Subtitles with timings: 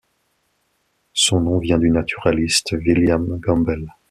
[1.13, 3.85] Son nom vient du naturaliste William Gambel.